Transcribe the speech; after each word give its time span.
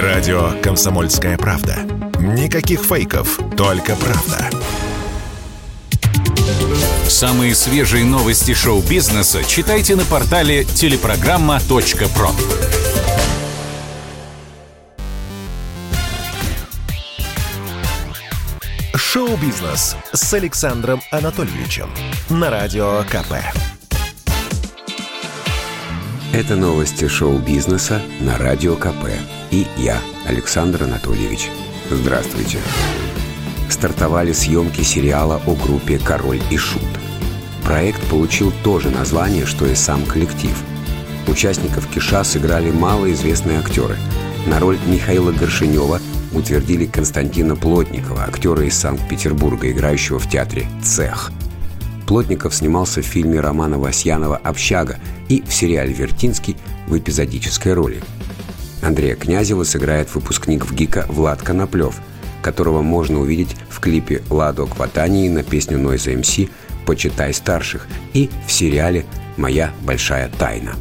Радио 0.00 0.52
«Комсомольская 0.62 1.36
правда». 1.36 1.76
Никаких 2.18 2.80
фейков, 2.80 3.38
только 3.58 3.94
правда. 3.94 4.48
Самые 7.06 7.54
свежие 7.54 8.02
новости 8.02 8.54
шоу-бизнеса 8.54 9.44
читайте 9.44 9.94
на 9.94 10.06
портале 10.06 10.64
телепрограмма.про. 10.64 12.30
Шоу-бизнес 18.94 19.96
с 20.14 20.32
Александром 20.32 21.02
Анатольевичем 21.10 21.90
на 22.30 22.48
Радио 22.48 23.04
КП. 23.10 23.34
Это 26.32 26.56
новости 26.56 27.08
шоу-бизнеса 27.08 28.00
на 28.20 28.38
Радио 28.38 28.74
КП. 28.74 29.10
И 29.52 29.66
я, 29.76 30.00
Александр 30.26 30.84
Анатольевич. 30.84 31.50
Здравствуйте. 31.90 32.56
Стартовали 33.68 34.32
съемки 34.32 34.80
сериала 34.80 35.42
о 35.46 35.54
группе 35.54 35.98
«Король 35.98 36.40
и 36.50 36.56
Шут». 36.56 36.82
Проект 37.62 38.00
получил 38.08 38.50
то 38.64 38.80
же 38.80 38.88
название, 38.88 39.44
что 39.44 39.66
и 39.66 39.74
сам 39.74 40.06
коллектив. 40.06 40.56
Участников 41.28 41.86
«Киша» 41.86 42.24
сыграли 42.24 42.70
малоизвестные 42.70 43.58
актеры. 43.58 43.98
На 44.46 44.58
роль 44.58 44.78
Михаила 44.86 45.32
Горшинева 45.32 46.00
утвердили 46.32 46.86
Константина 46.86 47.54
Плотникова, 47.54 48.24
актера 48.24 48.64
из 48.64 48.74
Санкт-Петербурга, 48.78 49.70
играющего 49.70 50.18
в 50.18 50.30
театре 50.30 50.66
«Цех». 50.82 51.30
Плотников 52.06 52.54
снимался 52.54 53.02
в 53.02 53.06
фильме 53.06 53.38
Романа 53.38 53.78
Васьянова 53.78 54.38
«Общага» 54.38 54.98
и 55.28 55.42
в 55.42 55.52
сериале 55.52 55.92
«Вертинский» 55.92 56.56
в 56.86 56.96
эпизодической 56.96 57.74
роли. 57.74 58.02
Андрея 58.82 59.14
Князева 59.14 59.62
сыграет 59.64 60.12
выпускник 60.14 60.66
в 60.66 60.74
ГИКа 60.74 61.06
Влад 61.08 61.40
Коноплев, 61.40 62.00
которого 62.42 62.82
можно 62.82 63.20
увидеть 63.20 63.56
в 63.70 63.80
клипе 63.80 64.22
«Ладо 64.28 64.66
Кватании» 64.66 65.28
на 65.28 65.44
песню 65.44 65.78
Noise 65.78 66.20
MC 66.20 66.50
«Почитай 66.84 67.32
старших» 67.32 67.86
и 68.12 68.28
в 68.46 68.52
сериале 68.52 69.06
«Моя 69.36 69.72
большая 69.82 70.28
тайна». 70.28 70.74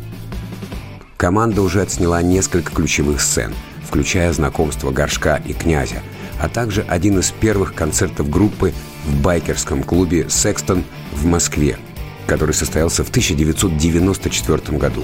Команда 1.15 1.61
уже 1.61 1.83
отсняла 1.83 2.23
несколько 2.23 2.73
ключевых 2.73 3.21
сцен, 3.21 3.53
включая 3.87 4.33
знакомство 4.33 4.89
Горшка 4.89 5.35
и 5.45 5.53
Князя, 5.53 6.01
а 6.41 6.49
также 6.49 6.81
один 6.81 7.19
из 7.19 7.29
первых 7.29 7.75
концертов 7.75 8.31
группы 8.31 8.73
в 9.05 9.21
байкерском 9.21 9.83
клубе 9.83 10.27
«Секстон» 10.27 10.83
в 11.11 11.25
Москве, 11.25 11.77
который 12.25 12.55
состоялся 12.55 13.03
в 13.03 13.09
1994 13.09 14.77
году. 14.79 15.03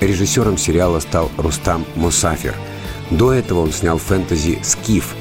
Режиссером 0.00 0.56
сериала 0.56 1.00
стал 1.00 1.30
Рустам 1.36 1.84
Мусафир. 1.94 2.54
До 3.10 3.32
этого 3.32 3.60
он 3.60 3.72
снял 3.72 3.98
фэнтези 3.98 4.58
«Скиф». 4.62 5.14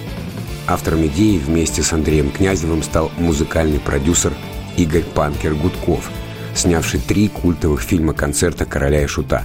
Автором 0.67 1.05
идеи 1.07 1.37
вместе 1.37 1.81
с 1.81 1.91
Андреем 1.91 2.31
Князевым 2.31 2.83
стал 2.83 3.11
музыкальный 3.17 3.79
продюсер 3.79 4.33
Игорь 4.77 5.03
Панкер 5.03 5.55
Гудков, 5.55 6.09
снявший 6.55 6.99
три 6.99 7.27
культовых 7.27 7.81
фильма-концерта 7.81 8.65
«Короля 8.65 9.03
и 9.03 9.07
Шута» 9.07 9.43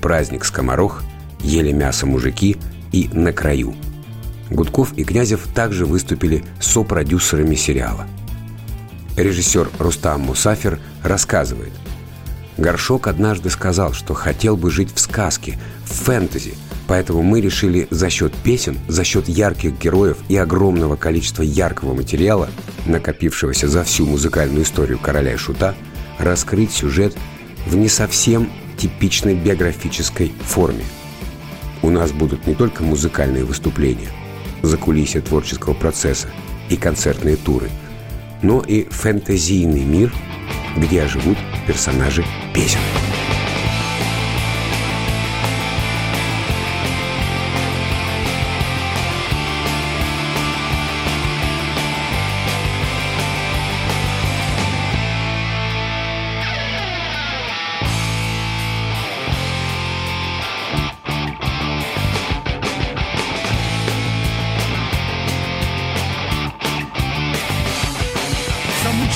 «Праздник 0.00 0.44
Скоморох», 0.44 1.02
«Ели 1.40 1.72
мясо 1.72 2.06
мужики» 2.06 2.56
и 2.92 3.08
«На 3.12 3.32
краю». 3.32 3.74
Гудков 4.50 4.92
и 4.96 5.04
Князев 5.04 5.46
также 5.54 5.86
выступили 5.86 6.44
сопродюсерами 6.60 7.54
сериала– 7.54 8.06
Режиссер 9.18 9.68
Рустам 9.80 10.20
Мусафер 10.20 10.78
рассказывает. 11.02 11.72
Горшок 12.58 13.06
однажды 13.06 13.50
сказал, 13.50 13.92
что 13.92 14.14
хотел 14.14 14.56
бы 14.56 14.70
жить 14.70 14.90
в 14.94 14.98
сказке, 14.98 15.58
в 15.84 15.92
фэнтези, 16.04 16.54
поэтому 16.86 17.22
мы 17.22 17.40
решили 17.40 17.86
за 17.90 18.10
счет 18.10 18.34
песен, 18.34 18.78
за 18.88 19.04
счет 19.04 19.28
ярких 19.28 19.78
героев 19.78 20.18
и 20.28 20.36
огромного 20.36 20.96
количества 20.96 21.42
яркого 21.42 21.94
материала, 21.94 22.50
накопившегося 22.84 23.68
за 23.68 23.84
всю 23.84 24.06
музыкальную 24.06 24.64
историю 24.64 24.98
«Короля 24.98 25.34
и 25.34 25.36
Шута», 25.36 25.74
раскрыть 26.18 26.72
сюжет 26.72 27.16
в 27.66 27.76
не 27.76 27.88
совсем 27.88 28.50
типичной 28.76 29.34
биографической 29.34 30.32
форме. 30.44 30.84
У 31.82 31.90
нас 31.90 32.10
будут 32.10 32.46
не 32.46 32.54
только 32.54 32.82
музыкальные 32.82 33.44
выступления, 33.44 34.10
закулисье 34.62 35.20
творческого 35.20 35.74
процесса 35.74 36.28
и 36.68 36.76
концертные 36.76 37.36
туры– 37.36 37.70
но 38.42 38.60
и 38.60 38.84
фэнтезийный 38.84 39.84
мир, 39.84 40.12
где 40.76 41.06
живут 41.06 41.36
персонажи 41.68 42.24
песен. 42.54 42.80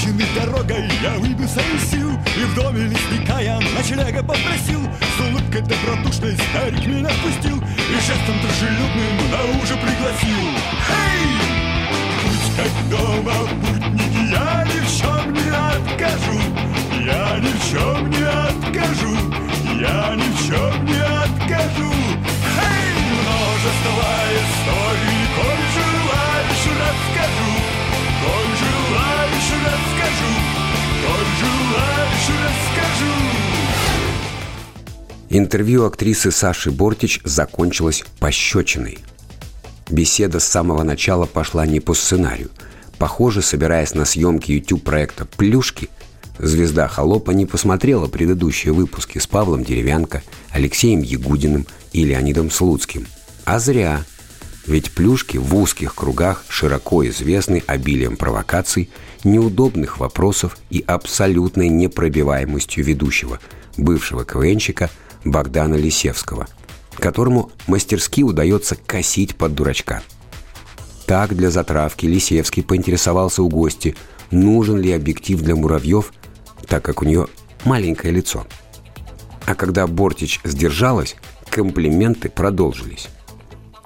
Замученный 0.02 0.26
дорогой 0.34 0.88
я 1.00 1.10
выбился 1.18 1.60
из 1.60 1.90
сил 1.90 2.10
И 2.36 2.44
в 2.44 2.54
доме 2.54 2.86
лесника 2.86 3.40
я 3.40 3.60
ночлега 3.60 4.22
попросил 4.22 4.80
С 5.16 5.20
улыбкой 5.20 5.62
добродушной 5.62 6.36
старик 6.36 6.86
меня 6.86 7.08
впустил 7.08 7.58
И 7.58 7.94
жестом 7.94 8.40
дружелюбным 8.40 9.30
на 9.30 9.62
ужин 9.62 9.78
пригласил 9.78 10.48
Эй! 10.90 11.52
Будь 12.24 12.56
как 12.56 12.90
дома, 12.90 13.41
Интервью 35.34 35.86
актрисы 35.86 36.30
Саши 36.30 36.70
Бортич 36.70 37.18
закончилось 37.24 38.04
пощечиной. 38.18 38.98
Беседа 39.88 40.40
с 40.40 40.44
самого 40.44 40.82
начала 40.82 41.24
пошла 41.24 41.64
не 41.64 41.80
по 41.80 41.94
сценарию. 41.94 42.50
Похоже, 42.98 43.40
собираясь 43.40 43.94
на 43.94 44.04
съемки 44.04 44.52
YouTube-проекта 44.52 45.24
«Плюшки», 45.24 45.88
звезда 46.38 46.86
«Холопа» 46.86 47.30
не 47.30 47.46
посмотрела 47.46 48.08
предыдущие 48.08 48.74
выпуски 48.74 49.16
с 49.16 49.26
Павлом 49.26 49.64
Деревянко, 49.64 50.22
Алексеем 50.50 51.00
Ягудиным 51.00 51.66
и 51.94 52.04
Леонидом 52.04 52.50
Слуцким. 52.50 53.06
А 53.46 53.58
зря. 53.58 54.04
Ведь 54.66 54.92
«Плюшки» 54.92 55.38
в 55.38 55.56
узких 55.56 55.94
кругах 55.94 56.44
широко 56.50 57.08
известны 57.08 57.62
обилием 57.66 58.18
провокаций, 58.18 58.90
неудобных 59.24 59.98
вопросов 59.98 60.58
и 60.68 60.84
абсолютной 60.86 61.70
непробиваемостью 61.70 62.84
ведущего, 62.84 63.40
бывшего 63.78 64.26
КВНщика 64.26 64.90
Богдана 65.24 65.74
Лисевского, 65.74 66.48
которому 66.98 67.50
мастерски 67.66 68.22
удается 68.22 68.76
косить 68.76 69.36
под 69.36 69.54
дурачка. 69.54 70.02
Так 71.06 71.34
для 71.34 71.50
затравки 71.50 72.06
Лисевский 72.06 72.62
поинтересовался 72.62 73.42
у 73.42 73.48
гости, 73.48 73.96
нужен 74.30 74.78
ли 74.78 74.92
объектив 74.92 75.40
для 75.40 75.54
муравьев, 75.54 76.12
так 76.66 76.84
как 76.84 77.02
у 77.02 77.04
нее 77.04 77.26
маленькое 77.64 78.12
лицо. 78.12 78.46
А 79.46 79.54
когда 79.54 79.86
Бортич 79.86 80.40
сдержалась, 80.44 81.16
комплименты 81.50 82.28
продолжились. 82.28 83.08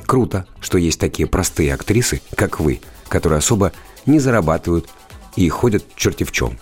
Круто, 0.04 0.46
что 0.60 0.78
есть 0.78 1.00
такие 1.00 1.26
простые 1.26 1.74
актрисы, 1.74 2.20
как 2.36 2.60
вы, 2.60 2.80
которые 3.08 3.38
особо 3.38 3.72
не 4.04 4.20
зарабатывают 4.20 4.88
и 5.34 5.48
ходят 5.48 5.84
черти 5.96 6.24
в 6.24 6.32
чем. 6.32 6.58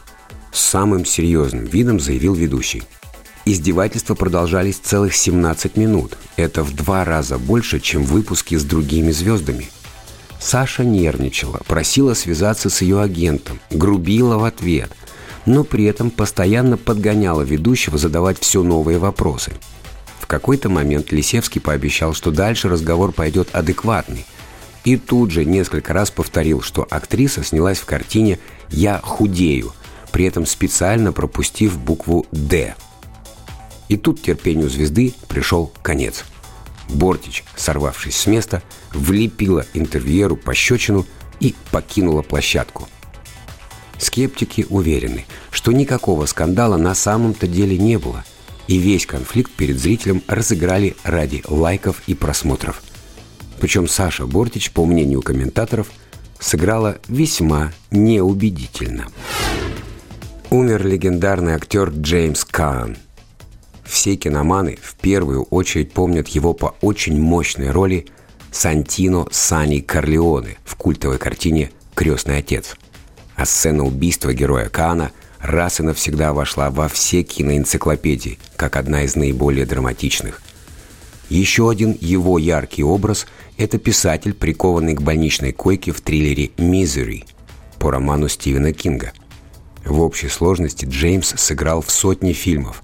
Самым 0.53 1.05
серьезным 1.05 1.65
видом 1.65 2.01
заявил 2.01 2.35
ведущий. 2.35 2.85
Издевательства 3.47 4.15
продолжались 4.15 4.79
целых 4.79 5.15
17 5.15 5.77
минут. 5.77 6.17
Это 6.37 6.63
в 6.63 6.75
два 6.75 7.05
раза 7.05 7.37
больше, 7.37 7.79
чем 7.79 8.03
выпуски 8.03 8.55
с 8.55 8.65
другими 8.65 9.11
звездами. 9.11 9.69
Саша 10.41 10.83
нервничала, 10.83 11.61
просила 11.67 12.15
связаться 12.15 12.71
с 12.71 12.81
ее 12.81 13.03
агентом, 13.03 13.61
грубила 13.71 14.39
в 14.39 14.45
ответ, 14.45 14.91
но 15.45 15.63
при 15.63 15.85
этом 15.85 16.11
постоянно 16.11 16.79
подгоняла 16.79 17.43
ведущего 17.43 17.99
задавать 17.99 18.39
все 18.41 18.63
новые 18.63 18.99
вопросы. 18.99 19.53
В 20.21 20.27
какой-то 20.27 20.71
момент 20.71 21.13
Лисевский 21.13 21.61
пообещал, 21.61 22.15
что 22.15 22.31
дальше 22.31 22.71
разговор 22.71 23.13
пойдет 23.13 23.51
адекватный. 23.53 24.25
И 24.85 24.97
тут 24.97 25.31
же 25.31 25.45
несколько 25.45 25.93
раз 25.93 26.11
повторил, 26.11 26.63
что 26.63 26.87
актриса 26.89 27.45
снялась 27.45 27.79
в 27.79 27.85
картине 27.85 28.39
«Я 28.71 29.01
худею», 29.03 29.75
при 30.13 30.25
этом 30.25 30.47
специально 30.47 31.13
пропустив 31.13 31.79
букву 31.79 32.27
«Д». 32.33 32.75
И 33.89 33.97
тут 33.97 34.23
терпению 34.23 34.71
звезды 34.71 35.15
пришел 35.29 35.73
конец. 35.83 36.25
Бортич, 36.89 37.45
сорвавшись 37.57 38.17
с 38.17 38.27
места, 38.27 38.63
влепила 38.93 39.67
интервьюеру 39.75 40.37
пощечину 40.37 41.07
и 41.41 41.55
покинула 41.71 42.23
площадку. 42.23 42.89
Скептики 43.99 44.67
уверены, 44.69 45.25
что 45.51 45.73
никакого 45.73 46.27
скандала 46.27 46.77
на 46.77 46.95
самом-то 46.95 47.47
деле 47.47 47.79
не 47.79 47.99
было, 47.99 48.25
и 48.67 48.79
весь 48.79 49.07
конфликт 49.07 49.53
перед 49.53 49.79
зрителем 49.79 50.23
разыграли 50.27 50.97
ради 51.05 51.43
лайков 51.47 52.03
и 52.07 52.15
просмотров. 52.15 52.83
Причем 53.61 53.89
Саша 53.89 54.27
Бортич, 54.27 54.73
по 54.73 54.85
мнению 54.85 55.23
комментаторов, 55.23 55.91
сыграла 56.39 56.99
весьма 57.09 57.73
неубедительно. 57.91 59.07
Умер 60.51 60.87
легендарный 60.87 61.55
актер 61.55 61.91
Джеймс 61.91 62.45
Каан. 62.45 62.97
Все 63.85 64.17
киноманы 64.17 64.79
в 64.83 64.95
первую 64.97 65.45
очередь 65.45 65.93
помнят 65.93 66.29
его 66.29 66.55
по 66.55 66.75
очень 66.81 67.21
мощной 67.21 67.71
роли 67.71 68.07
Сантино 68.51 69.27
Сани 69.31 69.81
Корлеоне 69.81 70.57
в 70.65 70.77
культовой 70.77 71.19
картине 71.19 71.71
«Крестный 71.95 72.39
отец». 72.39 72.77
А 73.37 73.45
сцена 73.47 73.85
убийства 73.85 74.33
героя 74.33 74.69
Каана 74.69 75.11
раз 75.41 75.81
и 75.81 75.83
навсегда 75.83 76.33
вошла 76.33 76.71
во 76.71 76.89
все 76.89 77.23
киноэнциклопедии, 77.23 78.39
как 78.57 78.77
одна 78.77 79.03
из 79.03 79.17
наиболее 79.17 79.67
драматичных. 79.67 80.41
Еще 81.29 81.69
один 81.69 81.97
его 82.01 82.39
яркий 82.39 82.85
образ– 82.85 83.27
это 83.59 83.79
писатель, 83.79 84.35
прикованный 84.35 84.95
к 84.95 85.03
больничной 85.03 85.53
койке 85.53 85.91
в 85.91 86.01
триллере 86.01 86.53
«Мизери» 86.59 87.25
по 87.79 87.91
роману 87.91 88.29
Стивена 88.29 88.73
Кинга. 88.73 89.13
В 89.85 90.01
общей 90.01 90.29
сложности 90.29 90.87
Джеймс 90.87 91.35
сыграл 91.37 91.83
в 91.83 91.91
сотне 91.91 92.33
фильмов. 92.33 92.84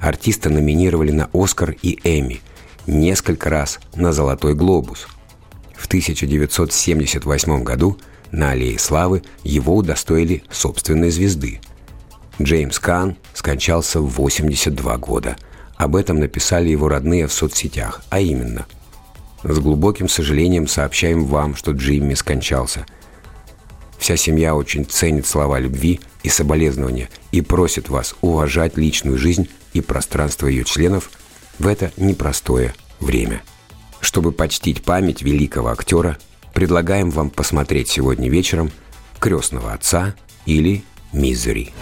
Артиста 0.00 0.48
номинировали 0.48 1.10
на 1.10 1.28
«Оскар» 1.32 1.76
и 1.82 1.98
«Эмми», 2.04 2.40
несколько 2.86 3.50
раз 3.50 3.78
на 3.94 4.12
«Золотой 4.12 4.54
глобус». 4.54 5.06
В 5.76 5.86
1978 5.86 7.62
году 7.62 7.98
на 8.30 8.50
Аллее 8.50 8.78
Славы 8.78 9.22
его 9.42 9.76
удостоили 9.76 10.42
собственной 10.50 11.10
звезды. 11.10 11.60
Джеймс 12.40 12.78
Кан 12.78 13.16
скончался 13.34 14.00
в 14.00 14.08
82 14.08 14.96
года. 14.98 15.36
Об 15.76 15.96
этом 15.96 16.18
написали 16.18 16.68
его 16.68 16.88
родные 16.88 17.26
в 17.26 17.32
соцсетях, 17.32 18.02
а 18.10 18.20
именно 18.20 18.66
«С 19.42 19.58
глубоким 19.58 20.08
сожалением 20.08 20.68
сообщаем 20.68 21.24
вам, 21.24 21.56
что 21.56 21.72
Джимми 21.72 22.14
скончался. 22.14 22.86
Вся 24.00 24.16
семья 24.16 24.56
очень 24.56 24.86
ценит 24.86 25.26
слова 25.26 25.60
любви 25.60 26.00
и 26.22 26.30
соболезнования 26.30 27.10
и 27.32 27.42
просит 27.42 27.90
вас 27.90 28.16
уважать 28.22 28.78
личную 28.78 29.18
жизнь 29.18 29.50
и 29.74 29.82
пространство 29.82 30.46
ее 30.46 30.64
членов 30.64 31.10
в 31.58 31.66
это 31.66 31.92
непростое 31.98 32.74
время. 32.98 33.42
Чтобы 34.00 34.32
почтить 34.32 34.82
память 34.82 35.20
великого 35.20 35.68
актера, 35.68 36.16
предлагаем 36.54 37.10
вам 37.10 37.28
посмотреть 37.28 37.88
сегодня 37.88 38.30
вечером 38.30 38.72
«Крестного 39.18 39.74
отца» 39.74 40.14
или 40.46 40.82
«Мизери». 41.12 41.74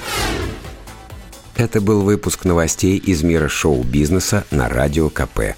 Это 1.54 1.80
был 1.80 2.02
выпуск 2.02 2.44
новостей 2.44 2.98
из 2.98 3.22
мира 3.22 3.48
шоу-бизнеса 3.48 4.44
на 4.50 4.68
Радио 4.68 5.08
КП. 5.08 5.54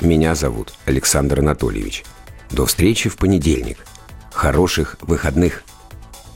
Меня 0.00 0.34
зовут 0.34 0.72
Александр 0.86 1.40
Анатольевич. 1.40 2.04
До 2.50 2.64
встречи 2.64 3.10
в 3.10 3.16
понедельник. 3.16 3.78
Хороших 4.32 4.96
выходных. 5.00 5.64